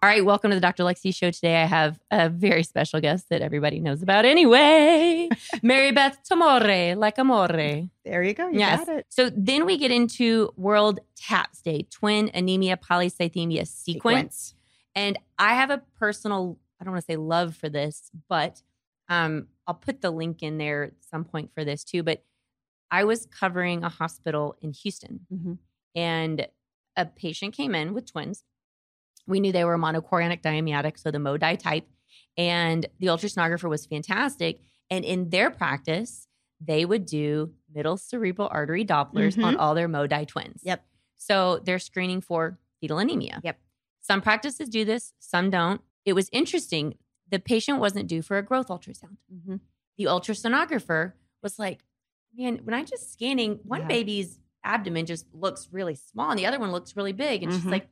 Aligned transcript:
All 0.00 0.08
right, 0.08 0.24
welcome 0.24 0.50
to 0.50 0.54
the 0.54 0.60
Dr. 0.60 0.84
Lexi 0.84 1.12
show. 1.12 1.32
Today 1.32 1.56
I 1.60 1.64
have 1.64 1.98
a 2.12 2.28
very 2.28 2.62
special 2.62 3.00
guest 3.00 3.28
that 3.30 3.42
everybody 3.42 3.80
knows 3.80 4.00
about 4.00 4.24
anyway. 4.24 5.28
Mary 5.62 5.90
Beth 5.90 6.20
Tomoroy, 6.30 6.96
like 6.96 7.18
amore. 7.18 7.48
There 7.48 8.22
you 8.22 8.32
go. 8.32 8.48
You 8.48 8.60
yes. 8.60 8.84
got 8.84 8.98
it. 8.98 9.06
So 9.08 9.28
then 9.28 9.66
we 9.66 9.76
get 9.76 9.90
into 9.90 10.52
World 10.56 11.00
TAPS 11.16 11.62
Day, 11.62 11.84
Twin 11.90 12.30
Anemia 12.32 12.76
Polycythemia 12.76 13.66
Sequence. 13.66 14.54
And 14.94 15.18
I 15.36 15.54
have 15.54 15.70
a 15.70 15.82
personal, 15.98 16.58
I 16.80 16.84
don't 16.84 16.92
want 16.92 17.04
to 17.04 17.12
say 17.12 17.16
love 17.16 17.56
for 17.56 17.68
this, 17.68 18.12
but 18.28 18.62
um, 19.08 19.48
I'll 19.66 19.74
put 19.74 20.00
the 20.00 20.12
link 20.12 20.44
in 20.44 20.58
there 20.58 20.84
at 20.84 20.92
some 21.10 21.24
point 21.24 21.50
for 21.52 21.64
this 21.64 21.82
too. 21.82 22.04
But 22.04 22.22
I 22.88 23.02
was 23.02 23.26
covering 23.26 23.82
a 23.82 23.88
hospital 23.88 24.56
in 24.62 24.72
Houston 24.74 25.26
Mhm. 25.34 25.58
and 25.96 26.46
a 26.96 27.04
patient 27.04 27.52
came 27.52 27.74
in 27.74 27.94
with 27.94 28.06
twins. 28.06 28.44
We 29.28 29.40
knew 29.40 29.52
they 29.52 29.64
were 29.64 29.78
monochorionic 29.78 30.42
diamniotic, 30.42 30.98
so 30.98 31.10
the 31.10 31.18
MODI 31.18 31.56
type. 31.56 31.86
And 32.36 32.86
the 32.98 33.08
ultrasonographer 33.08 33.68
was 33.68 33.86
fantastic. 33.86 34.60
And 34.90 35.04
in 35.04 35.30
their 35.30 35.50
practice, 35.50 36.26
they 36.60 36.84
would 36.84 37.04
do 37.06 37.52
middle 37.72 37.96
cerebral 37.96 38.48
artery 38.50 38.84
Dopplers 38.84 39.42
on 39.42 39.56
all 39.56 39.74
their 39.74 39.88
MODI 39.88 40.24
twins. 40.26 40.62
Yep. 40.64 40.84
So 41.18 41.60
they're 41.64 41.78
screening 41.78 42.20
for 42.20 42.58
fetal 42.80 42.98
anemia. 42.98 43.40
Yep. 43.44 43.58
Some 44.00 44.20
practices 44.22 44.68
do 44.68 44.84
this, 44.84 45.12
some 45.18 45.50
don't. 45.50 45.80
It 46.04 46.14
was 46.14 46.28
interesting. 46.32 46.96
The 47.30 47.38
patient 47.38 47.78
wasn't 47.78 48.08
due 48.08 48.22
for 48.22 48.38
a 48.38 48.42
growth 48.42 48.68
ultrasound. 48.68 49.18
Mhm. 49.32 49.60
The 49.98 50.04
ultrasonographer 50.04 51.12
was 51.42 51.58
like, 51.58 51.80
man, 52.34 52.60
when 52.64 52.72
I'm 52.74 52.86
just 52.86 53.12
scanning, 53.12 53.60
one 53.64 53.80
Yeah. 53.82 53.88
baby's 53.88 54.38
abdomen 54.64 55.06
just 55.06 55.26
looks 55.34 55.68
really 55.72 55.94
small 55.94 56.30
and 56.30 56.38
the 56.38 56.46
other 56.46 56.58
one 56.58 56.70
looks 56.72 56.96
really 56.96 57.12
big. 57.12 57.42
And 57.42 57.52
she's 57.52 57.64
Mhm. 57.64 57.70
like, 57.72 57.88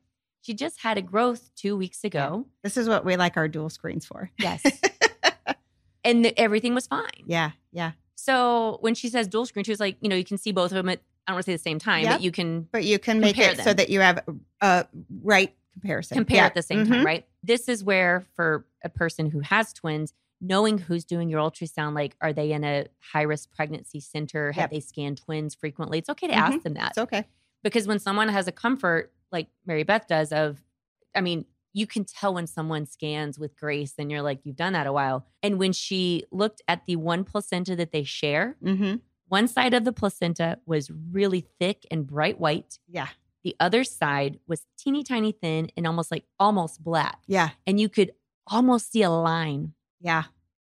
she 0.46 0.54
just 0.54 0.80
had 0.80 0.96
a 0.96 1.02
growth 1.02 1.50
two 1.56 1.76
weeks 1.76 2.04
ago. 2.04 2.46
This 2.62 2.76
is 2.76 2.88
what 2.88 3.04
we 3.04 3.16
like 3.16 3.36
our 3.36 3.48
dual 3.48 3.68
screens 3.68 4.06
for. 4.06 4.30
Yes. 4.38 4.62
and 6.04 6.24
the, 6.24 6.38
everything 6.40 6.72
was 6.72 6.86
fine. 6.86 7.24
Yeah. 7.26 7.50
Yeah. 7.72 7.92
So 8.14 8.78
when 8.80 8.94
she 8.94 9.08
says 9.08 9.26
dual 9.26 9.44
screen, 9.46 9.64
she 9.64 9.72
was 9.72 9.80
like, 9.80 9.96
you 10.00 10.08
know, 10.08 10.14
you 10.14 10.24
can 10.24 10.38
see 10.38 10.52
both 10.52 10.70
of 10.70 10.76
them 10.76 10.88
at, 10.88 11.00
I 11.26 11.32
don't 11.32 11.36
want 11.36 11.46
to 11.46 11.50
say 11.50 11.54
the 11.56 11.62
same 11.62 11.80
time, 11.80 12.04
Yep. 12.04 12.12
but 12.12 12.20
you 12.22 12.30
can 12.30 12.68
But 12.70 12.84
you 12.84 13.00
can 13.00 13.18
make 13.18 13.34
Compare 13.34 13.52
it 13.54 13.60
so 13.64 13.74
that 13.74 13.90
you 13.90 13.98
have 14.00 14.20
a 14.60 14.86
right 15.24 15.52
comparison. 15.72 16.14
compare 16.14 16.36
Yeah. 16.36 16.46
at 16.46 16.54
the 16.54 16.62
same 16.62 16.86
Mhm. 16.86 16.88
time, 16.88 17.04
right? 17.06 17.26
This 17.42 17.68
is 17.68 17.82
where, 17.82 18.24
for 18.36 18.66
a 18.84 18.88
person 18.88 19.30
who 19.30 19.40
has 19.40 19.72
twins, 19.72 20.14
knowing 20.40 20.78
who's 20.78 21.04
doing 21.04 21.28
your 21.28 21.40
ultrasound, 21.40 21.94
like, 21.96 22.14
are 22.20 22.32
they 22.32 22.52
in 22.52 22.62
a 22.62 22.86
high 23.00 23.22
risk 23.22 23.50
pregnancy 23.50 23.98
center? 23.98 24.52
Have 24.52 24.62
Yep. 24.64 24.70
they 24.70 24.80
scanned 24.80 25.16
twins 25.18 25.56
frequently? 25.56 25.98
It's 25.98 26.08
okay 26.10 26.28
to 26.28 26.32
Mhm. 26.34 26.36
ask 26.36 26.62
them 26.62 26.74
that 26.74 26.90
It's 26.90 26.98
okay. 26.98 27.24
because 27.64 27.88
when 27.88 27.98
someone 27.98 28.28
has 28.28 28.46
a 28.46 28.52
comfort, 28.52 29.12
like 29.32 29.48
Mary 29.66 29.82
Beth 29.82 30.06
does, 30.06 30.32
of, 30.32 30.62
I 31.14 31.20
mean, 31.20 31.44
you 31.72 31.86
can 31.86 32.04
tell 32.04 32.34
when 32.34 32.46
someone 32.46 32.86
scans 32.86 33.38
with 33.38 33.56
grace 33.56 33.94
and 33.98 34.10
you're 34.10 34.22
like, 34.22 34.40
you've 34.44 34.56
done 34.56 34.72
that 34.72 34.86
a 34.86 34.92
while. 34.92 35.26
And 35.42 35.58
when 35.58 35.72
she 35.72 36.24
looked 36.30 36.62
at 36.68 36.86
the 36.86 36.96
one 36.96 37.24
placenta 37.24 37.76
that 37.76 37.92
they 37.92 38.02
share, 38.04 38.56
Mm-hmm. 38.64 38.96
one 39.28 39.46
side 39.48 39.74
of 39.74 39.84
the 39.84 39.92
placenta 39.92 40.58
was 40.64 40.90
really 41.12 41.46
thick 41.60 41.84
and 41.90 42.06
bright 42.06 42.40
white. 42.40 42.78
Yeah. 42.88 43.08
The 43.44 43.54
other 43.60 43.84
side 43.84 44.40
was 44.46 44.64
teeny 44.78 45.04
tiny 45.04 45.32
thin 45.32 45.70
and 45.76 45.86
almost 45.86 46.10
like 46.10 46.24
almost 46.40 46.82
black. 46.82 47.18
Yeah. 47.26 47.50
And 47.66 47.78
you 47.78 47.88
could 47.88 48.12
almost 48.46 48.90
see 48.90 49.02
a 49.02 49.10
line. 49.10 49.74
Yeah. 50.00 50.24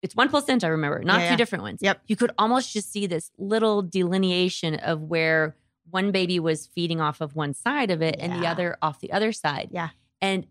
It's 0.03 0.15
one 0.15 0.29
placenta, 0.29 0.71
remember, 0.71 1.03
not 1.03 1.21
Yeah, 1.21 1.27
two 1.29 1.33
yeah. 1.33 1.37
different 1.37 1.63
ones. 1.63 1.81
Yep. 1.83 2.03
You 2.07 2.17
could 2.17 2.31
almost 2.39 2.73
just 2.73 2.93
see 2.93 3.07
this 3.07 3.31
little 3.39 3.83
delineation 3.83 4.75
of 4.77 5.01
where 5.03 5.57
one 5.91 6.13
baby 6.13 6.39
was 6.41 6.67
feeding 6.67 7.01
off 7.01 7.21
of 7.21 7.35
one 7.37 7.55
side 7.55 7.91
of 7.91 8.03
it 8.03 8.17
and 8.19 8.33
the 8.43 8.47
other 8.47 8.77
off 8.83 9.01
the 9.01 9.13
other 9.13 9.33
side. 9.33 9.69
Yeah. 9.73 9.91
And 10.21 10.47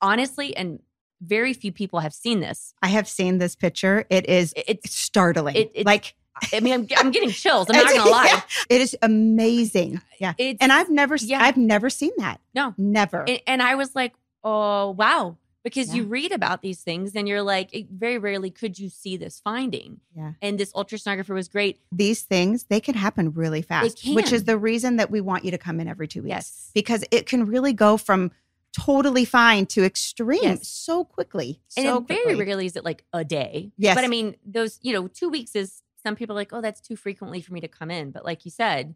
honestly, 0.00 0.56
and 0.56 0.80
very 1.20 1.52
few 1.52 1.72
people 1.72 2.00
have 2.00 2.14
seen 2.14 2.40
this. 2.40 2.74
I 2.82 2.88
have 2.88 3.06
seen 3.08 3.38
this 3.38 3.54
picture. 3.56 4.06
It 4.10 4.28
is 4.28 4.54
It's, 4.56 4.94
startling. 4.94 5.56
It- 5.56 5.70
it's- 5.74 5.84
like 5.86 6.14
I 6.54 6.60
mean, 6.60 6.72
I'm, 6.72 6.86
I'm 6.96 7.10
getting 7.10 7.28
chills. 7.42 7.68
I'm 7.68 7.76
not 7.76 7.88
going 7.88 8.00
to 8.04 8.08
lie. 8.08 8.26
Yeah. 8.32 8.40
it 8.70 8.80
is 8.80 8.96
amazing. 9.02 10.00
Yeah. 10.18 10.32
It's, 10.38 10.58
And 10.62 10.72
I've 10.72 10.88
never 10.88 11.16
Yeah. 11.16 11.42
I've 11.42 11.56
never 11.58 11.90
seen 11.90 12.12
that. 12.18 12.40
No. 12.54 12.74
Never. 12.78 13.24
And, 13.28 13.40
and 13.46 13.62
I 13.62 13.74
was 13.74 13.94
like, 13.94 14.14
oh, 14.42 14.90
wow. 14.92 15.36
Because 15.62 15.94
you 15.94 16.04
read 16.04 16.32
about 16.32 16.62
these 16.62 16.80
things 16.82 17.14
and 17.14 17.28
you're 17.28 17.42
like, 17.42 17.72
it- 17.74 17.88
very 17.90 18.16
rarely 18.18 18.50
could 18.50 18.78
you 18.78 18.88
see 18.88 19.16
this 19.16 19.40
finding. 19.40 20.00
yeah. 20.16 20.32
And 20.40 20.58
this 20.58 20.72
ultrasonographer 20.72 21.34
was 21.34 21.48
great. 21.48 21.80
These 21.92 22.22
things, 22.22 22.64
they 22.64 22.80
can 22.80 22.94
happen 22.94 23.32
really 23.32 23.62
fast, 23.62 24.06
which 24.06 24.32
is 24.32 24.44
the 24.44 24.56
reason 24.56 24.96
that 24.96 25.10
we 25.10 25.20
want 25.20 25.44
you 25.44 25.50
to 25.50 25.58
come 25.58 25.78
in 25.80 25.86
every 25.88 26.08
two 26.08 26.22
weeks. 26.22 26.30
Yes. 26.30 26.70
Because 26.74 27.04
it 27.10 27.26
can 27.26 27.44
really 27.46 27.72
go 27.72 27.96
from 27.96 28.30
totally 28.72 29.24
fine 29.24 29.66
to 29.66 29.84
extreme 29.84 30.42
Yes. 30.42 30.68
so 30.68 31.04
quickly. 31.04 31.60
And 31.76 31.84
so 31.86 32.00
very 32.00 32.36
rarely 32.36 32.66
is 32.66 32.76
it 32.76 32.84
like 32.84 33.04
a 33.12 33.24
day. 33.24 33.72
Yes. 33.76 33.96
But 33.96 34.04
I 34.04 34.08
mean, 34.08 34.36
those, 34.46 34.78
you 34.82 34.92
know, 34.92 35.08
two 35.08 35.28
weeks 35.28 35.56
is 35.56 35.82
some 36.02 36.16
people 36.16 36.34
are 36.36 36.40
like, 36.40 36.52
oh, 36.52 36.60
that's 36.60 36.80
too 36.80 36.96
frequently 36.96 37.40
for 37.42 37.52
me 37.52 37.60
to 37.60 37.68
come 37.68 37.90
in. 37.90 38.10
But 38.12 38.24
like 38.24 38.44
you 38.44 38.50
said, 38.50 38.94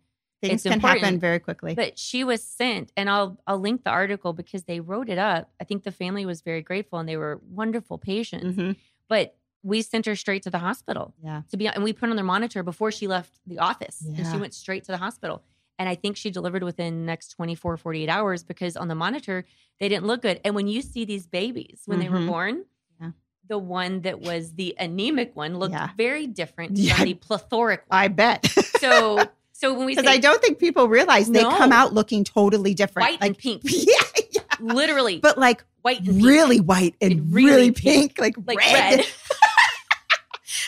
Things 0.48 0.64
it's 0.66 0.72
can 0.72 0.80
happen 0.80 0.96
important, 0.98 1.20
very 1.20 1.38
quickly. 1.38 1.74
but 1.74 1.98
she 1.98 2.24
was 2.24 2.42
sent, 2.42 2.92
and 2.96 3.08
I'll 3.10 3.38
I'll 3.46 3.58
link 3.58 3.84
the 3.84 3.90
article 3.90 4.32
because 4.32 4.64
they 4.64 4.80
wrote 4.80 5.08
it 5.08 5.18
up. 5.18 5.50
I 5.60 5.64
think 5.64 5.82
the 5.84 5.92
family 5.92 6.24
was 6.26 6.40
very 6.42 6.62
grateful 6.62 6.98
and 6.98 7.08
they 7.08 7.16
were 7.16 7.40
wonderful 7.50 7.98
patients. 7.98 8.56
Mhm. 8.56 8.76
But 9.08 9.36
we 9.62 9.80
sent 9.82 10.04
her 10.06 10.14
straight 10.16 10.42
to 10.42 10.50
the 10.50 10.58
hospital. 10.58 11.14
Yeah. 11.22 11.42
to 11.50 11.56
be 11.56 11.66
and 11.68 11.82
we 11.82 11.92
put 11.92 12.10
on 12.10 12.16
their 12.16 12.24
monitor 12.24 12.62
before 12.62 12.90
she 12.92 13.06
left 13.06 13.40
the 13.46 13.58
office 13.58 14.02
and 14.06 14.26
she 14.26 14.36
went 14.36 14.52
straight 14.54 14.84
to 14.84 14.92
the 14.92 14.98
hospital 14.98 15.42
and 15.78 15.88
i 15.88 15.94
think 15.94 16.16
she 16.18 16.30
delivered 16.30 16.62
within 16.62 17.00
the 17.00 17.06
next 17.06 17.28
24 17.30 17.76
48 17.78 18.08
hours 18.10 18.44
because 18.44 18.76
on 18.76 18.88
the 18.88 18.94
monitor 18.94 19.44
they 19.80 19.88
didn't 19.88 20.04
look 20.06 20.20
good 20.22 20.38
and 20.44 20.54
when 20.54 20.68
you 20.68 20.82
see 20.82 21.04
these 21.06 21.26
babies 21.26 21.80
when 21.86 21.98
they 21.98 22.08
were 22.10 22.18
Mhm. 22.18 22.26
born 22.28 22.64
Yeah. 23.00 23.10
the 23.48 23.56
one 23.58 24.02
that 24.02 24.20
was 24.20 24.52
the 24.54 24.76
anemic 24.78 25.34
one 25.34 25.58
looked 25.58 25.72
Yeah. 25.72 25.88
very 25.96 26.26
different 26.26 26.72
Yeah. 26.76 26.94
from 26.96 27.04
the 27.06 27.14
plethoric 27.14 27.84
one 27.88 27.98
I 28.04 28.08
bet. 28.08 28.44
so 28.78 29.24
so 29.56 29.72
when 29.72 29.86
we 29.86 29.94
Because 29.94 30.10
I 30.10 30.18
don't 30.18 30.42
think 30.42 30.58
people 30.58 30.88
realize 30.88 31.30
they 31.30 31.42
come 31.42 31.72
out 31.72 31.94
looking 31.94 32.24
totally 32.24 32.74
different. 32.74 33.08
white 33.08 33.18
and 33.20 33.30
like, 33.30 33.38
pink 33.38 33.62
yeah, 33.64 33.94
yeah. 34.32 34.40
literally 34.60 35.18
But 35.18 35.38
like 35.38 35.64
white 35.82 36.00
and 36.00 36.08
pink 36.08 36.24
really 36.26 36.60
white 36.60 36.94
and 37.00 37.12
And 37.12 37.32
really, 37.32 37.50
really 37.50 37.70
pink, 37.70 38.16
pink. 38.16 38.18
like, 38.18 38.36
like 38.46 38.58
red. 38.58 38.98
red, 38.98 39.06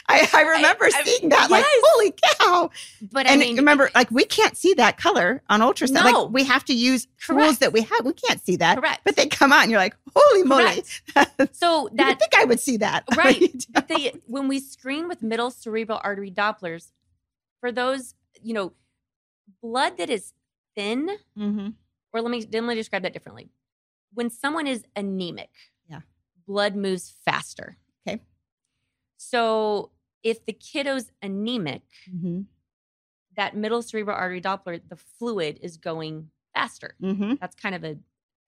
I, 0.08 0.28
I 0.32 0.42
remember 0.42 0.84
I- 0.84 1.02
seeing 1.02 1.30
that, 1.30 1.50
like, 1.50 1.64
holy 1.66 2.14
cow. 2.38 2.70
but 3.10 3.26
i 3.26 3.32
and 3.32 3.40
mean 3.40 3.56
remember, 3.56 3.90
like, 3.94 4.08
we 4.12 4.24
can't 4.24 4.56
see 4.56 4.72
that 4.74 4.96
color 4.98 5.42
on 5.48 5.60
ultrasound. 5.60 6.04
No. 6.12 6.22
Like, 6.24 6.32
we 6.32 6.44
have 6.44 6.64
to 6.66 6.74
use 6.74 7.08
tools 7.20 7.58
that 7.58 7.72
we 7.72 7.80
have. 7.82 8.04
We 8.04 8.12
can't 8.12 8.40
see 8.44 8.54
that. 8.56 8.78
correct 8.78 9.00
But 9.04 9.16
they 9.16 9.26
come 9.26 9.52
out 9.52 9.62
and 9.62 9.70
you're 9.70 9.80
like, 9.80 9.96
holy 10.14 10.44
moly. 10.44 10.84
so 11.52 11.88
that 11.94 12.06
would 12.08 12.18
think 12.20 12.34
I 12.36 12.44
would 12.44 12.60
see 12.60 12.76
that. 12.78 13.02
Right. 13.16 13.66
But 13.70 13.88
they 13.88 14.12
when 14.26 14.46
we 14.46 14.60
screen 14.60 15.08
with 15.08 15.22
middle 15.22 15.50
cerebral 15.50 16.00
artery 16.04 16.30
Dopplers, 16.30 16.92
for 17.60 17.72
those, 17.72 18.14
you 18.42 18.54
know, 18.54 18.72
blood 19.62 19.96
that 19.98 20.10
is 20.10 20.32
thin, 20.74 21.08
Mhm. 21.36 21.74
or 22.12 22.20
let 22.22 22.30
me 22.30 22.46
let 22.52 22.64
me 22.64 22.74
describe 22.74 23.02
that 23.02 23.12
differently. 23.12 23.50
When 24.12 24.30
someone 24.30 24.66
is 24.66 24.84
anemic, 24.94 25.50
Yeah. 25.88 26.00
blood 26.46 26.74
moves 26.76 27.10
faster. 27.10 27.78
Okay. 28.06 28.22
So 29.16 29.90
if 30.22 30.44
the 30.44 30.52
kiddo's 30.52 31.12
anemic, 31.22 31.82
Mhm. 32.08 32.46
that 33.36 33.56
middle 33.56 33.82
cerebral 33.82 34.16
artery 34.16 34.40
Doppler, 34.40 34.80
the 34.88 34.96
fluid 34.96 35.58
is 35.62 35.76
going 35.76 36.30
faster. 36.54 36.96
Mhm. 37.00 37.38
That's 37.38 37.54
kind 37.56 37.74
of 37.74 37.84
a 37.84 37.98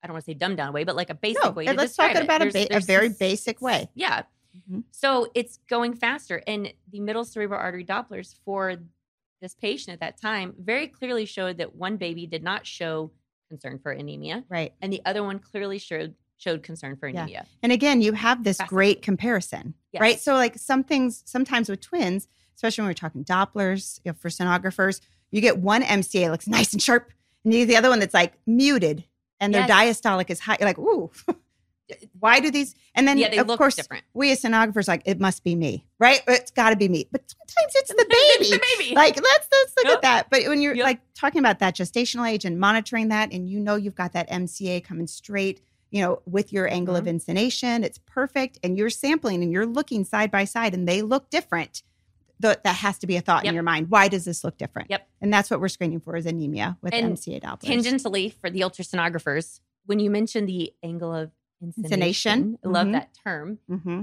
I 0.01 0.07
don't 0.07 0.15
want 0.15 0.27
to 0.27 0.31
say 0.31 0.35
dumbed 0.35 0.57
down 0.59 0.73
way, 0.73 0.85
but 0.85 0.95
like 0.95 1.11
a 1.11 1.15
basic 1.15 1.43
No, 1.43 1.51
way 1.51 1.67
to 1.67 1.73
let's 1.73 1.97
talk 1.97 2.13
it. 2.15 2.23
about 2.23 2.41
a 2.41 2.47
ba- 2.53 2.69
a 2.77 2.79
very 2.81 3.09
this- 3.09 3.19
basic 3.19 3.61
way. 3.61 3.89
Yeah. 3.97 4.23
Mhm. 4.57 4.85
So 4.93 5.29
it's 5.35 5.57
going 5.69 5.95
faster. 5.95 6.41
And 6.47 6.73
the 6.87 7.01
middle 7.01 7.25
cerebral 7.25 7.59
artery 7.59 7.85
Dopplers 7.85 8.37
for 8.45 8.77
this 9.41 9.55
patient 9.55 9.95
at 9.95 10.01
that 10.01 10.21
time 10.21 10.55
very 10.59 10.87
clearly 10.89 11.25
showed 11.27 11.59
that 11.59 11.75
one 11.75 11.97
baby 11.97 12.27
did 12.27 12.43
not 12.43 12.67
show 12.67 13.11
concern 13.49 13.79
for 13.79 13.93
anemia, 13.93 14.45
Right. 14.49 14.73
and 14.83 14.93
the 14.93 15.01
other 15.07 15.23
one 15.23 15.39
clearly 15.39 15.79
showed 15.79 16.15
showed 16.41 16.63
concern 16.63 16.97
for 16.97 17.09
Yeah. 17.09 17.23
anemia. 17.23 17.47
And 17.65 17.73
again, 17.73 18.01
you 18.01 18.13
have 18.13 18.45
this 18.45 18.59
great 18.69 19.03
comparison, 19.03 19.75
Yes. 19.93 20.01
right? 20.01 20.21
So, 20.21 20.35
like 20.35 20.57
some 20.57 20.85
things, 20.85 21.23
sometimes 21.27 21.69
with 21.69 21.81
twins, 21.81 22.29
especially 22.55 22.83
when 22.83 22.91
we're 22.91 22.95
talking 22.95 23.25
Dopplers, 23.25 23.99
you 24.05 24.13
know, 24.13 24.17
for 24.21 24.29
sonographers, 24.29 25.01
you 25.33 25.41
get 25.41 25.59
one 25.59 25.83
MCA 25.83 26.31
looks 26.31 26.47
nice 26.47 26.73
and 26.73 26.81
sharp, 26.81 27.11
and 27.45 27.53
you 27.53 27.61
get 27.61 27.67
the 27.73 27.77
other 27.77 27.89
one 27.89 27.99
that's 27.99 28.15
like 28.15 28.35
muted, 28.47 29.03
and 29.41 29.53
their 29.53 29.67
Yes. 29.67 30.01
diastolic 30.01 30.31
is 30.31 30.39
high. 30.41 30.57
You're 30.61 30.69
like, 30.69 30.79
ooh, 30.79 31.11
why 32.19 32.41
do 32.41 32.51
these? 32.51 32.75
And 32.95 33.07
then, 33.07 33.19
yeah, 33.19 33.29
they 33.31 33.39
of 33.39 33.47
look 33.47 33.59
course, 33.59 33.77
different. 33.77 34.05
we 34.15 34.31
as 34.33 34.43
sonographers 34.43 34.89
like 34.89 35.03
it 35.05 35.21
must 35.21 35.45
be 35.45 35.55
me, 35.55 35.87
right? 35.99 36.21
It's 36.29 36.51
got 36.51 36.71
to 36.71 36.77
be 36.77 36.89
me, 36.89 37.09
but 37.11 37.23
sometimes 37.29 37.73
it's 37.77 37.91
the 37.91 38.07
baby 38.09 38.11
It's 38.41 38.51
the 38.51 38.61
baby. 38.79 38.95
like 38.95 39.17
let's 39.17 39.49
let's 39.53 39.73
look 39.77 39.87
Yep. 39.87 39.95
at 39.97 40.03
that. 40.03 40.31
But 40.31 40.45
when 40.49 40.61
you're 40.61 40.75
Yep. 40.75 40.85
like 40.85 41.01
talking 41.15 41.39
about 41.39 41.59
that 41.61 41.75
gestational 41.77 42.29
age 42.31 42.45
and 42.45 42.59
monitoring 42.59 43.09
that, 43.09 43.33
and 43.33 43.49
you 43.49 43.61
know 43.61 43.77
you've 43.77 43.95
got 43.95 44.13
that 44.13 44.29
MCA 44.31 44.83
coming 44.85 45.07
straight, 45.07 45.61
you 45.91 46.03
know, 46.03 46.21
with 46.27 46.53
your 46.53 46.69
angle 46.71 46.95
of 46.97 47.03
Mm-hmm. 47.03 47.11
insonation, 47.11 47.85
it's 47.85 47.99
perfect, 48.07 48.59
and 48.63 48.77
you're 48.77 48.91
sampling 48.91 49.43
and 49.43 49.53
you're 49.53 49.67
looking 49.67 50.05
side 50.05 50.31
by 50.31 50.45
side, 50.45 50.75
and 50.75 50.87
they 50.89 51.03
look 51.03 51.31
different. 51.31 51.83
Th- 52.41 52.59
that 52.63 52.77
has 52.77 52.99
to 52.99 53.07
be 53.09 53.17
a 53.17 53.21
thought 53.21 53.45
in 53.47 53.53
your 53.55 53.65
mind. 53.65 53.91
Why 53.91 54.07
does 54.07 54.25
this 54.25 54.45
look 54.45 54.57
different? 54.59 54.91
Yep. 54.91 55.09
And 55.21 55.33
that's 55.33 55.51
what 55.51 55.61
we're 55.61 55.67
screening 55.69 55.99
for 55.99 56.15
is 56.15 56.25
anemia 56.25 56.77
with 56.83 56.95
And 56.95 57.17
MCA 57.17 57.41
Dopplers. 57.43 57.63
Tangentially, 57.69 58.33
for 58.33 58.49
the 58.49 58.61
ultrasonographers, 58.61 59.59
when 59.87 59.99
you 59.99 60.09
mentioned 60.11 60.49
the 60.49 60.73
angle 60.85 61.13
of 61.13 61.33
Insonation. 61.63 62.59
I 62.65 62.69
love 62.69 62.87
Mhm. 62.89 62.93
that 62.93 63.11
term. 63.25 63.59
Mm-hmm. 63.71 64.03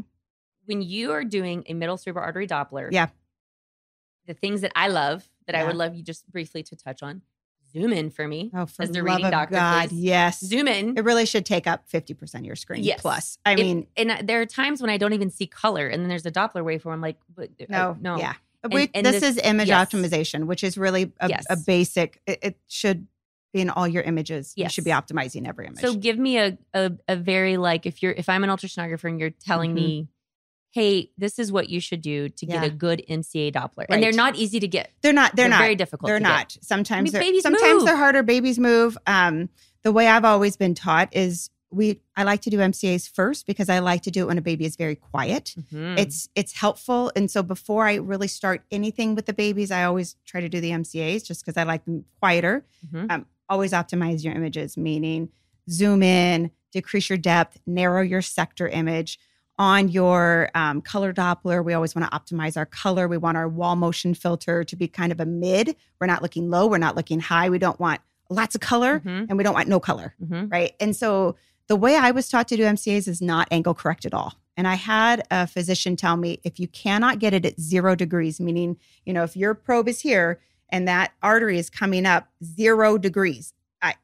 When 0.66 0.82
you 0.82 1.12
are 1.12 1.24
doing 1.24 1.64
a 1.68 1.74
middle 1.74 1.98
cerebral 1.98 2.26
artery 2.26 2.48
Doppler, 2.48 2.90
Yeah. 2.92 3.08
the 4.26 4.34
things 4.34 4.62
that 4.62 4.72
I 4.76 4.88
love 4.88 5.30
that 5.48 5.56
I 5.56 5.64
would 5.64 5.76
love 5.76 5.96
you 5.96 6.02
just 6.04 6.30
briefly 6.32 6.64
to 6.64 6.76
touch 6.76 7.04
on, 7.04 7.22
zoom 7.72 7.94
in 7.94 8.10
for 8.10 8.28
me. 8.28 8.50
Oh, 8.54 8.66
for 8.66 8.82
As 8.84 8.90
the 8.92 9.00
love 9.04 9.06
reading 9.06 9.26
of 9.26 9.32
doctor, 9.32 9.56
God, 9.56 9.90
please. 9.90 10.00
yes. 10.00 10.40
Zoom 10.40 10.68
in. 10.68 10.98
It 10.98 11.04
really 11.04 11.26
should 11.28 11.46
take 11.46 11.68
up 11.68 11.88
50% 11.88 12.40
of 12.42 12.46
your 12.46 12.56
screen 12.56 12.84
Yes. 12.84 13.00
plus. 13.02 13.38
I 13.46 13.56
mean, 13.56 13.86
and 13.96 14.28
there 14.28 14.42
are 14.42 14.46
times 14.48 14.82
when 14.82 14.90
I 14.90 14.98
don't 14.98 15.14
even 15.14 15.30
see 15.30 15.46
color, 15.46 15.88
and 15.88 16.02
then 16.02 16.10
there's 16.10 16.26
a 16.26 16.32
Doppler 16.32 16.64
waveform. 16.64 16.94
I'm 16.94 17.02
like, 17.02 17.18
but, 17.36 17.50
uh, 17.62 17.66
no, 17.70 17.98
no, 18.02 18.18
Yeah. 18.18 18.34
We, 18.72 18.90
and 18.96 19.06
this, 19.06 19.22
this- 19.22 19.38
is 19.38 19.44
image 19.44 19.68
yes. 19.68 19.88
optimization, 19.90 20.46
which 20.48 20.64
is 20.64 20.76
really 20.76 21.14
a, 21.20 21.30
Yes. 21.30 21.46
a 21.52 21.56
basic, 21.58 22.20
it, 22.26 22.40
it 22.42 22.60
should 22.68 23.06
in 23.56 23.70
all 23.70 23.88
your 23.88 24.04
images. 24.04 24.54
You 24.58 24.68
should 24.70 24.84
be 24.84 24.92
optimizing 24.92 25.48
every 25.48 25.66
image. 25.68 25.80
So 25.80 25.96
give 25.96 26.18
me 26.20 26.38
a, 26.38 26.58
a 26.74 26.92
a 27.08 27.16
very 27.16 27.56
like 27.58 27.86
if 27.86 28.04
you're 28.04 28.12
if 28.12 28.28
I'm 28.30 28.44
an 28.44 28.50
ultrasonographer 28.50 29.06
and 29.10 29.20
you're 29.20 29.30
telling 29.32 29.72
Mhm. 29.72 29.76
me, 29.76 30.08
hey, 30.72 31.10
this 31.18 31.40
is 31.40 31.52
what 31.54 31.70
you 31.70 31.80
should 31.80 32.02
do 32.02 32.28
to 32.28 32.46
get 32.46 32.64
a 32.66 32.70
good 32.70 33.02
MCA 33.10 33.54
Doppler, 33.54 33.86
and 33.90 34.04
they're 34.04 34.12
not 34.12 34.36
easy 34.36 34.60
to 34.60 34.68
get. 34.68 34.92
they're 35.02 35.14
not, 35.14 35.34
they're, 35.36 35.44
They're 35.46 35.50
not, 35.52 35.62
very 35.62 35.76
difficult 35.76 36.08
They're 36.10 36.20
to 36.20 36.24
get. 36.26 36.30
not. 36.30 36.58
Sometimes, 36.62 37.00
I 37.00 37.02
mean, 37.04 37.12
they're, 37.14 37.22
babies 37.22 37.44
sometimes 37.44 37.74
move. 37.76 37.86
they're 37.86 37.96
harder. 37.96 38.24
Babies 38.24 38.60
move. 38.60 38.98
Um, 39.08 39.48
the 39.84 39.94
way 39.94 40.08
I've 40.10 40.26
always 40.26 40.58
been 40.58 40.76
taught 40.76 41.16
is 41.16 41.50
we, 41.72 42.02
I 42.18 42.24
like 42.24 42.42
to 42.42 42.50
do 42.50 42.58
MCAs 42.58 43.10
first 43.10 43.48
because 43.48 43.70
I 43.70 43.80
like 43.80 44.02
to 44.04 44.12
do 44.12 44.24
it 44.24 44.28
when 44.28 44.38
a 44.38 44.42
baby 44.42 44.66
is 44.66 44.76
very 44.76 44.96
quiet. 44.96 45.56
Mhm. 45.72 45.98
it's 45.98 46.28
it's 46.36 46.52
helpful 46.54 47.12
and 47.16 47.30
so 47.32 47.42
before 47.44 47.88
i 47.88 47.96
really 47.96 48.28
start 48.28 48.64
anything 48.72 49.16
with 49.16 49.26
the 49.26 49.34
babies 49.34 49.72
i 49.72 49.84
always 49.84 50.16
try 50.26 50.40
to 50.42 50.48
do 50.50 50.60
the 50.62 50.72
mcas 50.72 51.26
just 51.26 51.44
because 51.44 51.58
i 51.58 51.64
like 51.64 51.84
them 51.86 52.06
quieter 52.20 52.66
Mhm. 52.94 53.12
um, 53.12 53.26
always 53.50 53.72
optimize 53.72 54.24
your 54.24 54.34
images 54.34 54.78
meaning 54.78 55.30
zoom 55.70 56.02
in 56.04 56.52
decrease 56.72 57.10
your 57.10 57.18
depth 57.18 57.60
narrow 57.66 58.02
your 58.02 58.22
sector 58.22 58.68
image 58.68 59.20
on 59.58 59.88
your 59.88 60.50
um, 60.56 60.82
color 60.82 61.14
doppler 61.14 61.64
we 61.64 61.74
always 61.74 61.96
want 61.96 62.10
to 62.10 62.18
optimize 62.18 62.58
our 62.58 62.66
color 62.66 63.08
we 63.08 63.18
want 63.18 63.38
our 63.38 63.48
wall 63.48 63.76
motion 63.76 64.14
filter 64.14 64.64
to 64.64 64.76
be 64.76 64.88
kind 64.88 65.12
of 65.12 65.20
a 65.20 65.26
mid 65.26 65.76
we're 66.02 66.08
not 66.08 66.22
looking 66.22 66.50
low 66.50 66.68
we're 66.68 66.78
not 66.78 66.96
looking 66.96 67.20
high 67.20 67.50
we 67.50 67.60
don't 67.60 67.80
want 67.80 68.02
lots 68.30 68.56
of 68.56 68.62
color 68.62 69.00
Mhm. 69.02 69.28
and 69.30 69.38
we 69.38 69.44
don't 69.44 69.54
want 69.54 69.68
no 69.70 69.80
color 69.80 70.16
Mhm. 70.24 70.52
right? 70.52 70.74
And 70.80 70.96
so 70.96 71.36
the 71.68 71.76
way 71.76 71.96
I 71.96 72.10
was 72.12 72.28
taught 72.28 72.48
to 72.50 72.58
do 72.58 72.64
MCAs 72.64 73.08
is 73.08 73.22
not 73.22 73.48
angle 73.52 73.74
correct 73.76 74.04
at 74.06 74.14
all. 74.16 74.34
And 74.58 74.68
I 74.68 74.74
had 74.76 75.24
a 75.30 75.46
physician 75.46 75.96
tell 75.96 76.18
me 76.18 76.40
if 76.44 76.60
you 76.60 76.68
cannot 76.68 77.20
get 77.20 77.34
it 77.36 77.46
at 77.46 77.60
zero 77.62 77.94
degrees, 77.96 78.40
meaning, 78.40 78.78
you 79.06 79.14
know, 79.14 79.24
if 79.24 79.36
your 79.38 79.54
probe 79.54 79.88
is 79.88 80.02
here 80.02 80.40
and 80.70 80.88
that 80.88 81.14
artery 81.22 81.58
is 81.60 81.70
coming 81.70 82.06
up 82.06 82.28
zero 82.44 82.98
degrees, 82.98 83.54
I, 83.82 83.96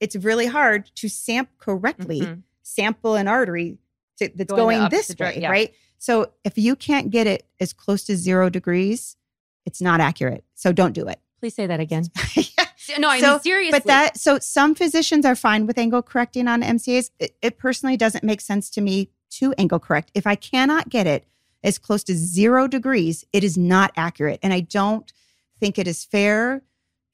it's 0.00 0.16
really 0.16 0.46
hard 0.46 0.90
to 0.96 1.08
sample 1.08 1.54
correctly, 1.58 2.20
Mhm. 2.20 2.42
sample 2.62 3.14
an 3.14 3.28
artery 3.28 3.78
to, 4.18 4.30
that's 4.34 4.52
Going 4.52 4.78
going, 4.78 4.90
this 4.90 5.14
way, 5.18 5.38
yeah. 5.40 5.50
right? 5.50 5.72
So 5.98 6.32
if 6.44 6.58
you 6.58 6.76
can't 6.76 7.10
get 7.10 7.26
it 7.26 7.46
as 7.60 7.72
close 7.72 8.04
to 8.04 8.16
zero 8.16 8.48
degrees, 8.50 9.16
it's 9.66 9.80
not 9.80 10.00
accurate. 10.00 10.44
So 10.54 10.72
don't 10.72 10.92
do 10.92 11.06
it. 11.08 11.20
Please 11.40 11.54
say 11.54 11.66
that 11.66 11.80
again. 11.80 12.06
Yeah. 12.88 12.98
No, 13.00 13.08
I 13.10 13.20
So, 13.20 13.32
mean 13.32 13.40
seriously. 13.40 13.78
But 13.78 13.86
that 13.86 14.16
so 14.16 14.38
some 14.38 14.74
physicians 14.74 15.26
are 15.26 15.34
fine 15.36 15.66
with 15.66 15.76
angle 15.76 16.00
correcting 16.00 16.48
on 16.48 16.62
MCAs. 16.62 17.10
It, 17.18 17.36
it 17.42 17.58
personally 17.58 17.98
doesn't 17.98 18.24
make 18.24 18.40
sense 18.40 18.70
to 18.70 18.80
me 18.80 19.10
to 19.32 19.52
angle 19.58 19.78
correct. 19.78 20.10
If 20.14 20.26
I 20.26 20.36
cannot 20.36 20.88
get 20.88 21.06
it 21.06 21.24
as 21.62 21.76
close 21.76 22.02
to 22.04 22.14
zero 22.14 22.66
degrees, 22.66 23.26
it 23.32 23.44
is 23.44 23.58
not 23.58 23.90
accurate, 23.94 24.38
and 24.42 24.54
I 24.54 24.60
don't 24.60 25.12
think 25.60 25.78
it 25.78 25.86
is 25.86 26.04
fair 26.04 26.62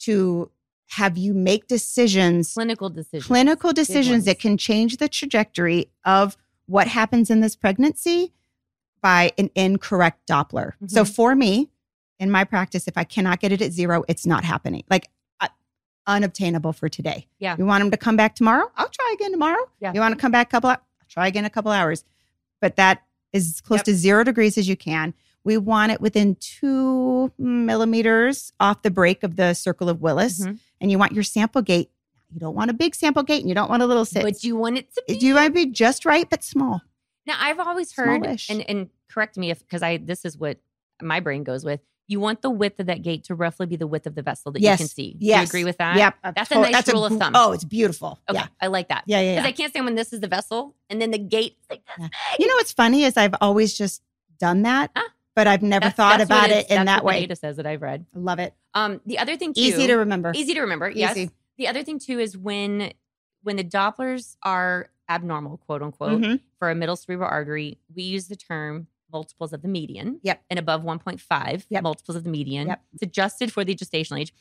to 0.01 0.51
have 0.89 1.17
you 1.17 1.33
make 1.35 1.67
decisions, 1.67 2.53
clinical 2.55 2.91
decisions. 2.91 3.27
clinical 3.27 3.73
decisions 3.73 4.25
that 4.27 4.39
can 4.39 4.57
change 4.57 4.99
the 4.99 5.09
trajectory 5.09 5.91
of 6.05 6.37
what 6.67 6.89
happens 6.89 7.31
in 7.31 7.41
this 7.41 7.57
pregnancy 7.57 8.33
by 9.01 9.33
an 9.39 9.51
incorrect 9.55 10.27
Doppler. 10.29 10.73
So 10.87 11.03
Mhm. 11.05 11.15
for 11.15 11.35
me, 11.35 11.71
in 12.19 12.31
my 12.31 12.45
practice, 12.45 12.87
if 12.87 12.97
I 12.97 13.05
cannot 13.05 13.41
get 13.41 13.51
it 13.53 13.61
at 13.61 13.73
zero, 13.73 14.05
it's 14.09 14.25
not 14.27 14.45
happening. 14.45 14.85
Like 14.89 15.09
uh, 15.41 15.49
unobtainable 16.07 16.73
for 16.73 16.89
today. 16.89 17.27
Yeah. 17.39 17.57
You 17.59 17.67
want 17.67 17.83
them 17.83 17.91
to 17.91 17.97
come 17.97 18.17
back 18.17 18.35
tomorrow? 18.35 18.71
I'll 18.77 18.89
try 18.89 19.11
again 19.15 19.31
tomorrow. 19.33 19.69
Yeah. 19.81 19.93
You 19.95 20.01
want 20.01 20.15
to 20.15 20.21
come 20.21 20.33
back 20.33 20.49
a 20.49 20.51
couple? 20.51 20.71
I'll 20.71 20.79
try 21.09 21.27
again 21.27 21.45
a 21.45 21.51
couple 21.51 21.73
hours. 21.73 22.05
But 22.61 22.77
that 22.77 23.03
is 23.33 23.61
close 23.63 23.79
Yep. 23.81 23.85
to 23.87 23.95
zero 23.95 24.25
degrees 24.25 24.57
as 24.59 24.69
you 24.69 24.77
can. 24.77 25.13
We 25.45 25.59
want 25.59 25.93
it 25.93 26.01
within 26.01 26.37
two 26.37 27.31
millimeters 27.39 28.53
off 28.61 28.83
the 28.83 28.91
break 28.91 29.23
of 29.23 29.37
the 29.37 29.55
circle 29.55 29.89
of 29.89 30.01
Willis, 30.01 30.41
Mhm. 30.41 30.59
and 30.81 30.91
you 30.91 30.99
want 30.99 31.13
your 31.13 31.23
sample 31.23 31.63
gate. 31.63 31.91
You 32.33 32.41
don't 32.41 32.55
want 32.55 32.71
a 32.71 32.75
big 32.75 32.95
sample 32.95 33.23
gate, 33.23 33.41
and 33.41 33.49
you 33.49 33.55
don't 33.55 33.69
want 33.71 33.83
a 33.83 33.87
little 33.87 34.05
sit. 34.05 34.23
But 34.23 34.43
you 34.43 34.57
want 34.57 34.79
it 34.79 34.93
to 34.95 35.03
be. 35.07 35.15
you 35.19 35.35
want 35.35 35.47
to 35.47 35.53
be 35.53 35.67
just 35.67 36.05
right, 36.05 36.29
but 36.29 36.43
small. 36.43 36.81
Now 37.27 37.35
I've 37.39 37.61
always 37.61 37.93
heard, 37.93 38.23
Smallish. 38.23 38.51
and 38.51 38.69
and 38.69 38.91
correct 39.11 39.37
me 39.37 39.51
if 39.51 39.61
because 39.61 39.83
I 39.83 39.99
this 39.99 40.25
is 40.25 40.37
what 40.37 40.59
my 41.03 41.21
brain 41.21 41.45
goes 41.45 41.65
with. 41.65 41.81
You 42.07 42.21
want 42.21 42.43
the 42.43 42.51
width 42.51 42.81
of 42.81 42.87
that 42.87 43.01
gate 43.03 43.25
to 43.25 43.35
roughly 43.35 43.65
be 43.67 43.77
the 43.77 43.87
width 43.87 44.07
of 44.07 44.15
the 44.15 44.21
vessel 44.21 44.53
that 44.53 44.61
Yes. 44.61 44.79
you 44.79 44.85
can 44.85 44.89
see. 44.91 45.13
Do 45.15 45.25
Yes. 45.27 45.41
you 45.41 45.45
agree 45.49 45.65
with 45.65 45.79
that? 45.79 45.97
Yep, 45.97 46.35
That's 46.37 46.51
a 46.51 46.57
nice 46.61 46.87
rule 46.93 47.07
of 47.07 47.17
thumb. 47.19 47.33
Oh, 47.35 47.53
it's 47.53 47.65
beautiful. 47.65 48.21
Okay, 48.29 48.39
Yeah, 48.41 48.47
I 48.61 48.67
like 48.67 48.89
that. 48.89 49.05
yeah, 49.07 49.21
yeah. 49.21 49.33
Because 49.37 49.45
yeah. 49.45 49.49
I 49.49 49.53
can't 49.53 49.71
stand 49.71 49.85
when 49.87 49.95
this 49.95 50.13
is 50.13 50.21
the 50.21 50.29
vessel 50.29 50.75
and 50.91 51.01
then 51.01 51.13
the 51.13 51.19
gate. 51.19 51.57
like 51.71 51.83
Yeah. 51.99 52.09
You 52.39 52.47
know 52.47 52.55
what's 52.57 52.73
funny 52.73 53.05
is 53.05 53.17
I've 53.17 53.35
always 53.41 53.73
just 53.77 54.03
done 54.39 54.63
that, 54.63 54.91
Ah. 54.95 55.05
But 55.35 55.47
I've 55.47 55.63
never 55.63 55.81
That's- 55.87 55.97
thought 55.97 56.19
that's 56.19 56.29
about 56.31 56.51
it's- 56.51 56.65
it 56.67 56.71
in 56.71 56.85
that's 56.87 56.99
that 57.01 57.05
way. 57.05 57.21
data 57.21 57.37
says 57.37 57.57
that 57.57 57.67
I've 57.67 57.83
read. 57.83 58.07
Love 58.15 58.39
it. 58.39 58.55
Um, 58.75 59.01
the 59.07 59.19
other 59.19 59.37
thing 59.37 59.53
too, 59.55 59.61
Easy 59.61 59.87
to 59.87 59.95
remember. 59.97 60.33
easy 60.35 60.55
to 60.55 60.61
remember. 60.61 60.91
Yes. 60.91 61.29
The 61.57 61.69
other 61.69 61.83
thing 61.83 61.99
too 61.99 62.19
is 62.19 62.37
when 62.37 62.93
when 63.43 63.57
the 63.57 63.65
Dopplers 63.65 64.37
are 64.43 64.89
abnormal, 65.07 65.59
quote 65.59 65.83
unquote, 65.83 66.19
Mhm. 66.23 66.41
for 66.59 66.71
a 66.71 66.75
middle 66.75 66.97
cerebral 66.97 67.29
artery, 67.29 67.79
we 67.95 68.03
use 68.05 68.29
the 68.29 68.37
term 68.37 68.87
multiples 69.13 69.53
of 69.53 69.61
the 69.61 69.69
median. 69.69 70.19
Yep. 70.23 70.43
And 70.49 70.59
above 70.59 70.83
1.5 70.83 71.67
Yep. 71.69 71.83
multiples 71.83 72.17
of 72.17 72.25
the 72.25 72.31
median. 72.31 72.69
Yep. 72.69 72.83
It's 72.95 73.03
adjusted 73.03 73.53
for 73.53 73.63
the 73.63 73.75
gestational 73.75 74.19
age. 74.19 74.33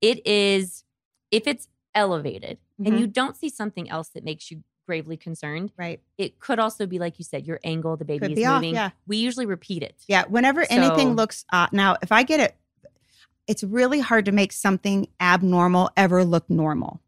It 0.00 0.26
is 0.26 0.82
if 1.30 1.46
it's 1.46 1.68
elevated 1.94 2.58
and 2.78 2.88
Mhm. 2.94 2.98
you 2.98 3.06
don't 3.06 3.36
see 3.36 3.48
something 3.48 3.88
else 3.88 4.08
that 4.08 4.24
makes 4.24 4.50
you 4.50 4.64
gravely 4.90 5.16
concerned, 5.16 5.70
Right. 5.78 6.00
it 6.18 6.40
could 6.40 6.58
also 6.58 6.84
be 6.84 6.98
like 6.98 7.16
you 7.20 7.24
said, 7.24 7.46
your 7.46 7.60
angle, 7.62 7.96
the 7.96 8.04
baby 8.04 8.18
Could 8.18 8.32
is 8.32 8.36
be 8.36 8.44
off. 8.44 8.56
moving. 8.60 8.74
Yeah. 8.74 8.90
We 9.06 9.18
usually 9.18 9.46
repeat 9.46 9.84
it. 9.84 9.94
Yeah. 10.08 10.24
Whenever 10.28 10.64
So- 10.64 10.74
anything 10.74 11.14
looks 11.14 11.44
odd. 11.52 11.72
now, 11.72 11.96
if 12.02 12.10
I 12.10 12.24
get 12.24 12.40
it, 12.40 12.56
it's 13.46 13.62
really 13.62 14.00
hard 14.00 14.24
to 14.24 14.32
make 14.32 14.50
something 14.52 15.06
abnormal 15.20 15.90
ever 15.96 16.24
look 16.24 16.50
normal. 16.50 17.00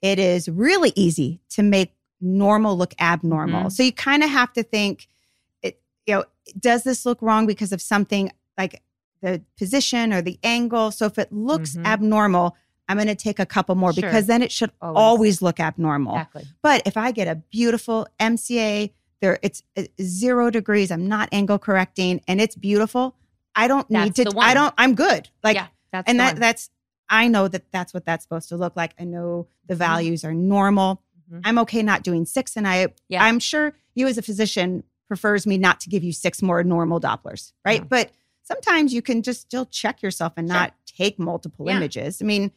It 0.00 0.20
is 0.20 0.48
really 0.48 0.92
easy 0.94 1.40
to 1.50 1.64
make 1.64 1.92
normal 2.20 2.76
look 2.78 2.94
abnormal. 3.00 3.64
Mhm. 3.64 3.72
So 3.72 3.82
you 3.82 3.92
kind 3.92 4.22
of 4.22 4.30
have 4.30 4.52
to 4.52 4.62
think, 4.62 5.08
it, 5.60 5.80
you 6.06 6.14
know, 6.14 6.24
does 6.60 6.84
this 6.84 7.04
look 7.04 7.20
wrong 7.20 7.46
because 7.46 7.72
of 7.72 7.82
something 7.82 8.30
like 8.56 8.80
the 9.22 9.42
position 9.58 10.12
or 10.12 10.22
the 10.22 10.38
angle? 10.44 10.92
So 10.92 11.06
if 11.06 11.18
it 11.18 11.32
looks 11.32 11.74
Mhm. 11.74 11.84
abnormal, 11.84 12.56
I'm 12.88 12.96
going 12.96 13.08
to 13.08 13.14
take 13.14 13.38
a 13.38 13.46
couple 13.46 13.74
more 13.74 13.92
Sure. 13.92 14.02
because 14.02 14.26
then 14.26 14.42
it 14.42 14.52
should 14.52 14.70
Always. 14.82 14.96
always 15.00 15.42
look 15.42 15.58
abnormal. 15.60 16.14
Exactly. 16.16 16.44
But 16.62 16.82
if 16.86 16.96
I 16.96 17.12
get 17.12 17.28
a 17.28 17.36
beautiful 17.36 18.06
MCA, 18.20 18.90
there 19.20 19.38
it's 19.42 19.62
uh, 19.76 19.84
zero 20.02 20.50
degrees. 20.50 20.90
I'm 20.90 21.08
not 21.08 21.28
angle 21.32 21.58
correcting, 21.58 22.20
and 22.28 22.40
it's 22.40 22.56
beautiful. 22.56 23.16
I 23.56 23.68
don't 23.68 23.88
need 23.90 24.14
to. 24.16 24.30
I 24.38 24.52
don't. 24.54 24.74
I'm 24.76 24.94
good. 24.94 25.30
Like, 25.42 25.54
yeah. 25.56 25.68
That's 25.92 26.08
and 26.10 26.20
that 26.20 26.34
one. 26.34 26.40
that's. 26.40 26.70
I 27.08 27.28
know 27.28 27.48
that 27.48 27.70
that's 27.70 27.94
what 27.94 28.04
that's 28.04 28.24
supposed 28.24 28.48
to 28.50 28.56
look 28.56 28.76
like. 28.76 28.94
I 28.98 29.04
know 29.04 29.46
the 29.66 29.74
values 29.76 30.24
are 30.24 30.34
normal. 30.34 31.02
Mhm. 31.32 31.40
I'm 31.44 31.58
okay 31.60 31.82
not 31.82 32.02
doing 32.02 32.26
six, 32.26 32.56
and 32.56 32.66
I. 32.68 32.88
Yeah. 33.08 33.24
I'm 33.24 33.38
sure 33.38 33.72
you 33.94 34.06
as 34.08 34.18
a 34.18 34.22
physician 34.22 34.82
prefers 35.08 35.46
me 35.46 35.56
not 35.56 35.80
to 35.80 35.88
give 35.88 36.02
you 36.04 36.12
six 36.12 36.42
more 36.42 36.62
normal 36.64 37.00
Dopplers, 37.00 37.52
right? 37.64 37.88
But 37.88 38.10
sometimes 38.42 38.92
you 38.92 39.00
can 39.00 39.22
just 39.22 39.40
still 39.42 39.64
check 39.66 40.02
yourself 40.02 40.32
and 40.36 40.48
Sure. 40.48 40.54
not 40.58 40.74
take 40.86 41.18
multiple 41.18 41.66
Yeah. 41.68 41.76
images. 41.76 42.20
I 42.20 42.24
mean, 42.24 42.50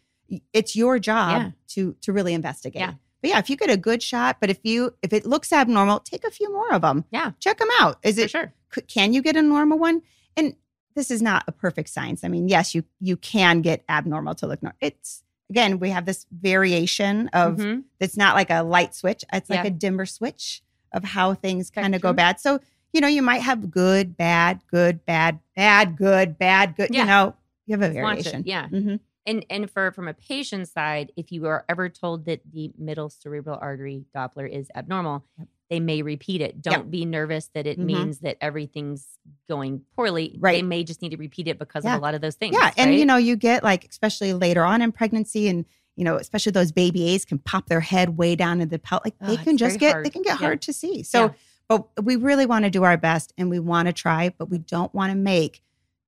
it's 0.53 0.75
your 0.75 0.99
job 0.99 1.41
Yeah. 1.41 1.51
to 1.69 1.95
to 2.01 2.13
really 2.13 2.33
investigate. 2.33 2.79
Yeah. 2.81 2.93
But 3.21 3.29
yeah, 3.31 3.39
if 3.39 3.49
you 3.49 3.57
get 3.57 3.69
a 3.69 3.77
good 3.77 4.03
shot, 4.03 4.37
but 4.39 4.49
if 4.49 4.59
you 4.63 4.93
if 5.01 5.11
it 5.13 5.25
looks 5.25 5.51
abnormal, 5.51 5.99
take 6.01 6.23
a 6.23 6.31
few 6.31 6.51
more 6.51 6.71
of 6.73 6.81
them. 6.81 7.05
Yeah. 7.11 7.31
check 7.39 7.57
them 7.57 7.69
out. 7.79 7.97
Is 8.03 8.15
for 8.15 8.21
it 8.21 8.29
sure. 8.31 8.53
can 8.87 9.13
you 9.13 9.21
get 9.21 9.35
a 9.35 9.41
normal 9.41 9.77
one? 9.79 10.01
And 10.35 10.55
this 10.95 11.09
is 11.11 11.21
not 11.21 11.43
a 11.47 11.51
perfect 11.51 11.89
science. 11.89 12.23
I 12.23 12.27
mean, 12.27 12.47
yes, 12.47 12.73
you 12.75 12.83
you 12.99 13.17
can 13.17 13.61
get 13.61 13.83
abnormal 13.89 14.35
to 14.35 14.47
look 14.47 14.61
normal. 14.61 14.77
It's 14.81 15.23
again, 15.49 15.79
we 15.79 15.89
have 15.91 16.05
this 16.05 16.25
variation 16.31 17.29
of 17.29 17.57
Mhm. 17.57 17.83
it's 17.99 18.17
not 18.17 18.35
like 18.35 18.49
a 18.49 18.63
light 18.63 18.93
switch. 18.93 19.23
It's 19.31 19.49
like 19.49 19.61
Yeah. 19.63 19.67
a 19.67 19.71
dimmer 19.71 20.05
switch 20.05 20.61
of 20.91 21.03
how 21.03 21.33
things 21.33 21.69
kind 21.69 21.95
of 21.95 22.01
go 22.01 22.13
bad. 22.13 22.39
So 22.39 22.59
you 22.93 23.01
know, 23.01 23.07
you 23.07 23.21
might 23.21 23.41
have 23.41 23.69
good, 23.69 24.15
bad, 24.17 24.61
good, 24.71 25.05
bad, 25.05 25.39
bad, 25.55 25.97
good, 25.97 26.37
bad, 26.39 26.75
good. 26.75 26.89
Yeah. 26.91 27.01
You 27.01 27.05
know, 27.07 27.35
you 27.65 27.77
have 27.77 27.81
a 27.81 27.93
Just 27.93 27.99
launch 28.01 28.19
it. 28.19 28.23
variation. 28.23 28.43
Yeah. 28.45 28.67
Mhm. 28.69 28.99
And 29.27 29.45
and 29.49 29.69
for 29.69 29.91
from 29.91 30.07
a 30.07 30.13
patient 30.13 30.69
side, 30.69 31.11
if 31.17 31.31
you 31.31 31.45
are 31.47 31.65
ever 31.69 31.89
told 31.89 32.25
that 32.25 32.39
the 32.51 32.71
middle 32.77 33.09
cerebral 33.09 33.59
artery 33.61 34.05
Doppler 34.15 34.49
is 34.49 34.71
abnormal, 34.73 35.25
Yep. 35.37 35.47
they 35.69 35.79
may 35.81 36.01
repeat 36.01 36.39
it. 36.41 36.61
Don't 36.61 36.83
Yep. 36.85 36.89
be 36.91 37.05
nervous 37.05 37.49
that 37.53 37.67
it 37.67 37.77
Mhm. 37.77 37.83
means 37.83 38.19
that 38.19 38.37
everything's 38.41 39.19
going 39.49 39.81
poorly. 39.95 40.37
Right. 40.39 40.53
They 40.53 40.61
may 40.61 40.83
just 40.85 41.01
need 41.01 41.09
to 41.09 41.17
repeat 41.17 41.49
it 41.49 41.59
because 41.59 41.83
Yeah. 41.83 41.95
of 41.95 41.99
a 41.99 42.01
lot 42.01 42.15
of 42.15 42.21
those 42.21 42.35
things. 42.35 42.55
Yeah, 42.57 42.71
and 42.77 42.95
you 42.95 43.05
know, 43.05 43.17
you 43.17 43.35
get 43.35 43.63
like 43.63 43.85
especially 43.89 44.31
later 44.33 44.63
on 44.63 44.81
in 44.81 44.91
pregnancy, 44.93 45.49
and 45.49 45.65
you 45.97 46.03
know, 46.05 46.15
especially 46.15 46.51
those 46.53 46.71
baby 46.71 47.09
A's 47.09 47.25
can 47.25 47.39
pop 47.39 47.67
their 47.67 47.81
head 47.81 48.17
way 48.17 48.35
down 48.35 48.61
in 48.61 48.69
the 48.69 48.79
pelvis. 48.79 49.05
Like 49.05 49.15
Oh, 49.19 49.27
they 49.35 49.43
can 49.43 49.57
just 49.57 49.77
get 49.79 49.91
hard. 49.93 50.05
they 50.05 50.09
can 50.09 50.21
get 50.21 50.39
Yeah. 50.39 50.47
hard 50.47 50.61
to 50.61 50.71
see. 50.73 51.03
So, 51.03 51.23
Yeah. 51.25 51.33
but 51.67 52.05
we 52.05 52.15
really 52.15 52.45
want 52.45 52.63
to 52.65 52.71
do 52.71 52.83
our 52.83 52.95
best 52.97 53.33
and 53.37 53.49
we 53.49 53.59
want 53.59 53.87
to 53.87 53.93
try, 53.93 54.29
but 54.37 54.49
we 54.49 54.59
don't 54.59 54.93
want 54.93 55.11
to 55.11 55.17
make 55.17 55.61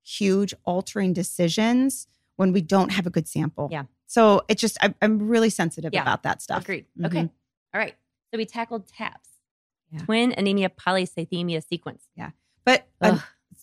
huge 0.04 0.54
altering 0.64 1.12
decisions 1.12 2.08
when 2.40 2.54
we 2.54 2.62
don't 2.62 2.94
have 2.94 3.06
a 3.06 3.10
good 3.10 3.28
sample. 3.28 3.68
Yeah. 3.70 3.84
So 4.08 4.44
it 4.48 4.58
just 4.58 4.78
I, 4.82 4.94
I'm 5.02 5.28
really 5.28 5.50
sensitive 5.50 5.94
Yeah. 5.94 6.04
about 6.04 6.24
that 6.24 6.42
stuff. 6.42 6.64
Agreed. 6.64 6.86
Mhm. 6.98 7.06
Okay. 7.08 7.20
All 7.20 7.80
right. 7.82 7.96
So 8.32 8.38
we 8.38 8.46
tackled 8.46 8.88
TAPS, 8.88 9.28
Yeah. 9.92 10.00
twin 10.00 10.34
anemia 10.38 10.70
polycythemia 10.70 11.62
sequence. 11.68 12.04
Yeah. 12.16 12.30
But 12.64 12.88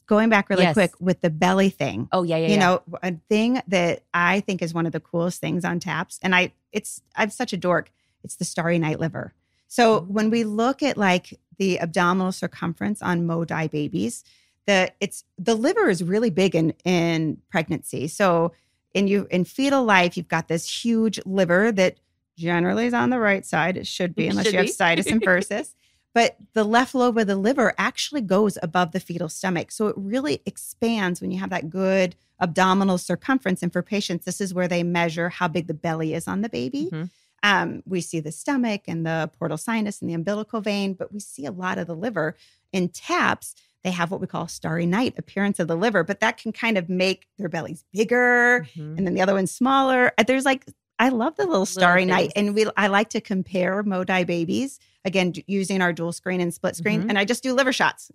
going 0.04 0.28
back 0.28 0.50
really 0.50 0.64
Yes. 0.64 0.74
quick 0.74 0.92
with 1.00 1.22
the 1.22 1.30
belly 1.30 1.70
thing. 1.70 2.08
Oh 2.12 2.22
yeah, 2.22 2.36
yeah. 2.36 2.46
you 2.48 2.52
yeah. 2.54 2.58
know 2.60 2.82
a 3.02 3.12
thing 3.30 3.62
that 3.66 4.02
i 4.12 4.40
think 4.40 4.60
is 4.60 4.74
one 4.74 4.84
of 4.84 4.92
the 4.92 5.00
coolest 5.00 5.40
things 5.40 5.64
on 5.64 5.80
taps 5.80 6.20
and 6.22 6.34
i 6.34 6.52
it's 6.70 7.00
i'm 7.16 7.30
such 7.30 7.52
a 7.52 7.56
dork 7.56 7.90
it's 8.22 8.36
the 8.36 8.44
starry 8.44 8.78
night 8.78 9.00
liver 9.00 9.32
so 9.68 9.96
Ooh. 9.96 10.00
when 10.02 10.30
we 10.30 10.44
look 10.44 10.82
at 10.82 10.96
like 10.96 11.40
the 11.58 11.80
abdominal 11.80 12.30
circumference 12.30 13.00
on 13.02 13.26
modi 13.26 13.66
babies 13.68 14.22
the 14.66 14.92
it's 15.00 15.24
the 15.38 15.54
liver 15.56 15.88
is 15.88 16.04
really 16.04 16.30
big 16.30 16.54
in 16.54 16.72
in 16.84 17.38
pregnancy 17.50 18.06
so 18.06 18.52
in 18.96 19.06
you 19.06 19.26
in 19.30 19.44
fetal 19.44 19.84
life 19.84 20.16
you've 20.16 20.28
got 20.28 20.48
this 20.48 20.84
huge 20.84 21.20
liver 21.26 21.70
that 21.70 21.98
generally 22.36 22.86
is 22.86 22.94
on 22.94 23.10
the 23.10 23.18
right 23.18 23.46
side 23.46 23.76
it 23.76 23.86
should 23.86 24.14
be 24.14 24.28
unless 24.28 24.46
should 24.46 24.54
you 24.54 24.58
have 24.58 24.66
be. 24.66 24.72
situs 24.72 25.06
inversus 25.06 25.74
but 26.16 26.36
the 26.54 26.64
left 26.64 26.94
lobe 26.94 27.18
of 27.18 27.26
the 27.26 27.36
liver 27.36 27.74
actually 27.76 28.22
goes 28.22 28.56
above 28.62 28.92
the 28.92 29.00
fetal 29.00 29.28
stomach. 29.28 29.70
So 29.70 29.88
it 29.88 29.96
really 29.98 30.40
expands 30.46 31.20
when 31.20 31.30
you 31.30 31.38
have 31.40 31.50
that 31.50 31.68
good 31.68 32.16
abdominal 32.40 32.96
circumference. 32.96 33.62
And 33.62 33.70
for 33.70 33.82
patients, 33.82 34.24
this 34.24 34.40
is 34.40 34.54
where 34.54 34.66
they 34.66 34.82
measure 34.82 35.28
how 35.28 35.46
big 35.46 35.66
the 35.66 35.74
belly 35.74 36.14
is 36.14 36.26
on 36.26 36.40
the 36.40 36.48
baby. 36.48 36.88
Mhm. 36.90 37.10
Um, 37.42 37.82
we 37.84 38.00
see 38.00 38.20
the 38.20 38.32
stomach 38.32 38.84
and 38.88 39.04
the 39.04 39.30
portal 39.38 39.58
sinus 39.58 40.00
and 40.00 40.08
the 40.08 40.14
umbilical 40.14 40.62
vein, 40.62 40.94
but 40.94 41.12
we 41.12 41.20
see 41.20 41.44
a 41.44 41.52
lot 41.52 41.76
of 41.76 41.86
the 41.86 41.94
liver 41.94 42.34
in 42.72 42.88
taps. 42.88 43.54
They 43.86 43.92
have 43.92 44.10
what 44.10 44.20
we 44.20 44.26
call 44.26 44.48
starry 44.48 44.84
night 44.84 45.14
appearance 45.16 45.60
of 45.60 45.68
the 45.68 45.76
liver, 45.76 46.02
but 46.02 46.18
that 46.18 46.38
can 46.38 46.50
kind 46.50 46.76
of 46.76 46.88
make 46.88 47.28
their 47.38 47.48
bellies 47.48 47.84
bigger 47.92 48.66
Mhm. 48.76 48.98
and 48.98 49.06
then 49.06 49.14
the 49.14 49.20
other 49.20 49.32
one's 49.32 49.52
smaller. 49.52 50.10
Uh, 50.18 50.24
There's 50.24 50.44
like 50.44 50.66
I 50.98 51.10
love 51.10 51.36
the 51.36 51.46
little 51.46 51.66
starry 51.66 52.04
night, 52.04 52.32
and 52.34 52.52
we 52.54 52.66
I 52.76 52.88
like 52.88 53.10
to 53.10 53.20
compare 53.20 53.82
Modi 53.84 54.24
babies 54.24 54.80
again 55.04 55.30
d- 55.30 55.44
using 55.46 55.82
our 55.82 55.92
dual 55.92 56.10
screen 56.12 56.40
and 56.40 56.52
split 56.52 56.74
screen, 56.74 57.04
Mhm. 57.04 57.10
and 57.10 57.18
I 57.18 57.24
just 57.24 57.44
do 57.44 57.52
liver 57.54 57.72
shots. 57.72 58.10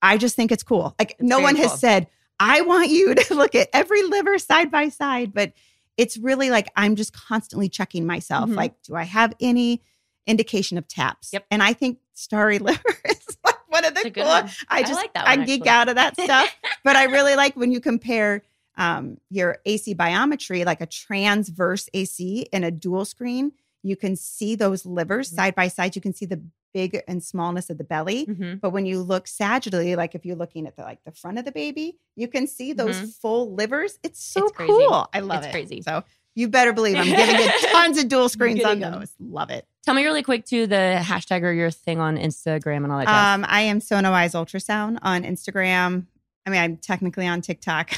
I 0.00 0.16
just 0.16 0.34
think 0.34 0.50
it's 0.50 0.62
cool. 0.62 0.94
Like 0.98 1.16
no 1.20 1.36
very 1.36 1.42
one 1.44 1.56
has 1.56 1.78
said 1.78 2.06
I 2.40 2.62
want 2.62 2.88
you 2.90 3.14
to 3.14 3.34
look 3.34 3.54
at 3.54 3.68
every 3.74 4.02
liver 4.02 4.38
side 4.38 4.70
by 4.70 4.88
side, 4.88 5.34
but 5.34 5.52
it's 5.98 6.16
really 6.16 6.48
like 6.50 6.70
I'm 6.74 6.96
just 6.96 7.12
constantly 7.12 7.68
checking 7.68 8.06
myself. 8.06 8.48
Mhm. 8.48 8.56
Like, 8.56 8.80
do 8.82 8.94
I 8.94 9.02
have 9.02 9.34
any 9.40 9.82
indication 10.26 10.78
of 10.78 10.88
taps? 10.88 11.30
Yep. 11.34 11.44
And 11.50 11.62
I 11.62 11.74
think 11.74 11.98
starry 12.14 12.58
liver 12.70 12.96
is 13.10 13.36
like 13.44 13.55
one 13.76 13.84
of 13.84 13.94
the 13.94 14.10
cool. 14.10 14.24
one. 14.24 14.50
I 14.68 14.82
just 14.82 14.94
like 14.94 15.12
that 15.14 15.26
I 15.28 15.36
geek 15.36 15.62
actually. 15.62 15.68
out 15.70 15.88
of 15.88 15.94
that 15.96 16.18
stuff 16.20 16.54
but 16.84 16.96
I 16.96 17.04
really 17.04 17.34
like 17.42 17.56
when 17.56 17.72
you 17.72 17.80
compare 17.80 18.42
um, 18.78 19.16
your 19.30 19.58
AC 19.64 19.94
biometry, 19.94 20.66
like 20.66 20.82
a 20.82 20.86
transverse 20.86 21.88
AC 21.94 22.46
in 22.52 22.62
a 22.64 22.70
dual 22.70 23.04
screen. 23.06 23.52
You 23.82 23.96
can 23.96 24.16
see 24.16 24.54
those 24.54 24.84
livers 24.84 25.30
Mhm. 25.30 25.34
side 25.36 25.54
by 25.54 25.68
side. 25.68 25.96
You 25.96 26.02
can 26.02 26.12
see 26.12 26.26
the 26.26 26.42
big 26.74 27.00
and 27.08 27.24
smallness 27.24 27.70
of 27.70 27.78
the 27.78 27.84
belly. 27.84 28.26
Mhm. 28.26 28.60
But 28.60 28.70
when 28.70 28.84
you 28.84 29.00
look 29.02 29.24
sagittally, 29.26 29.96
like 29.96 30.14
if 30.14 30.26
you're 30.26 30.36
looking 30.36 30.66
at 30.66 30.76
the 30.76 30.82
like 30.82 30.98
the 31.04 31.12
front 31.12 31.38
of 31.38 31.44
the 31.46 31.52
baby, 31.52 31.96
you 32.16 32.28
can 32.28 32.46
see 32.46 32.74
those 32.74 32.96
Mhm. 33.00 33.14
full 33.22 33.54
livers. 33.54 33.98
It's 34.02 34.22
so 34.22 34.48
It's 34.48 34.56
cool. 34.58 35.08
I 35.14 35.20
love 35.20 35.38
It's 35.38 35.46
it. 35.46 35.52
crazy. 35.52 35.80
So 35.80 36.04
you 36.34 36.48
better 36.48 36.74
believe 36.74 36.96
I'm 36.96 37.06
giving 37.06 37.36
you 37.40 37.50
tons 37.72 37.96
of 37.96 38.08
dual 38.08 38.28
screens 38.28 38.62
on 38.62 38.80
those. 38.80 39.10
Love 39.18 39.48
it. 39.48 39.66
Tell 39.86 39.94
me 39.94 40.04
really 40.04 40.22
quick 40.24 40.44
too 40.44 40.66
the 40.66 41.00
hashtag 41.00 41.42
or 41.42 41.52
your 41.52 41.70
thing 41.70 42.00
on 42.00 42.16
Instagram 42.18 42.78
and 42.82 42.90
all 42.92 42.98
that. 42.98 43.06
jazz. 43.06 43.34
Um, 43.36 43.46
I 43.48 43.62
am 43.62 43.80
Sono 43.80 44.10
Eyes 44.12 44.32
Ultrasound 44.34 44.98
on 45.02 45.22
Instagram. 45.22 46.06
I 46.44 46.50
mean, 46.50 46.60
I'm 46.60 46.76
technically 46.76 47.26
on 47.26 47.40
TikTok. 47.40 47.92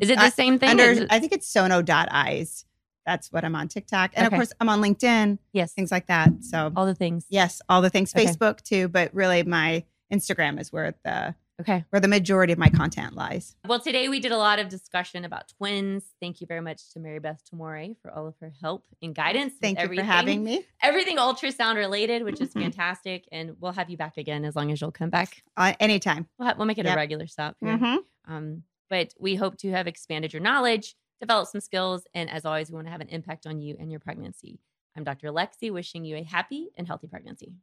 Is 0.00 0.10
it 0.10 0.18
the 0.18 0.30
same 0.34 0.58
thing? 0.58 0.68
under 0.70 0.84
it- 0.92 1.08
I 1.10 1.18
think 1.18 1.32
it's 1.32 1.46
sono.eyes. 1.48 2.66
That's 3.06 3.32
what 3.32 3.44
I'm 3.44 3.56
on 3.56 3.68
TikTok. 3.68 4.12
And 4.14 4.26
Okay. 4.26 4.36
of 4.36 4.38
course 4.38 4.52
I'm 4.60 4.68
on 4.68 4.80
LinkedIn, 4.80 5.38
yes, 5.52 5.72
things 5.72 5.90
like 5.90 6.06
that. 6.06 6.30
So 6.44 6.70
all 6.76 6.86
the 6.86 6.94
things. 6.94 7.26
yes, 7.30 7.60
all 7.68 7.82
the 7.82 7.90
things. 7.90 8.14
Okay. 8.14 8.26
Facebook 8.26 8.60
too, 8.62 8.88
but 8.88 9.12
really 9.14 9.42
my 9.42 9.84
Instagram 10.12 10.60
is 10.60 10.70
where 10.72 10.94
the 11.04 11.34
Okay. 11.60 11.84
where 11.90 12.00
the 12.00 12.08
majority 12.08 12.52
of 12.52 12.58
my 12.58 12.68
content 12.70 13.14
lies. 13.14 13.54
Well, 13.68 13.78
today 13.78 14.08
we 14.08 14.18
did 14.20 14.32
a 14.32 14.36
lot 14.36 14.58
of 14.58 14.68
discussion 14.68 15.24
about 15.24 15.48
twins. 15.56 16.02
Thank 16.20 16.40
you 16.40 16.46
very 16.46 16.60
much 16.60 16.90
to 16.92 16.98
Mary 16.98 17.20
Beth 17.20 17.40
Tomoroy 17.52 17.94
for 18.02 18.10
all 18.10 18.26
of 18.26 18.34
her 18.40 18.52
help 18.60 18.84
and 19.00 19.14
guidance. 19.14 19.54
Thank 19.60 19.78
you 19.78 19.84
everything, 19.84 20.04
for 20.06 20.10
having 20.10 20.42
me. 20.44 20.64
Everything 20.82 21.18
ultrasound 21.18 21.76
related, 21.76 22.24
which 22.24 22.40
is 22.40 22.48
Mhm. 22.54 22.62
fantastic, 22.62 23.28
and 23.30 23.56
we'll 23.60 23.72
have 23.72 23.90
you 23.90 23.96
back 23.96 24.16
again 24.16 24.44
as 24.44 24.56
long 24.56 24.72
as 24.72 24.80
you'll 24.80 24.90
come 24.92 25.10
back. 25.10 25.42
Uh, 25.56 25.74
anytime. 25.78 26.26
We'll, 26.38 26.48
have, 26.48 26.58
we'll 26.58 26.66
make 26.66 26.78
it 26.78 26.86
a 26.86 26.94
regular 26.96 27.26
stop. 27.26 27.56
Here. 27.60 27.76
Mhm. 27.78 27.98
Um, 28.26 28.62
but 28.90 29.14
we 29.20 29.36
hope 29.36 29.56
to 29.58 29.70
have 29.70 29.86
expanded 29.86 30.32
your 30.32 30.42
knowledge, 30.42 30.96
developed 31.20 31.52
some 31.52 31.60
skills, 31.60 32.06
and 32.14 32.28
as 32.28 32.44
always, 32.44 32.70
we 32.70 32.74
want 32.76 32.86
to 32.88 32.90
have 32.92 33.00
an 33.00 33.08
impact 33.08 33.46
on 33.46 33.60
you 33.60 33.76
and 33.78 33.90
your 33.90 34.00
pregnancy. 34.00 34.58
I'm 34.96 35.04
Dr. 35.04 35.28
Alexi, 35.28 35.70
wishing 35.72 36.04
you 36.04 36.16
a 36.16 36.22
happy 36.22 36.70
and 36.76 36.86
healthy 36.86 37.06
pregnancy. 37.06 37.54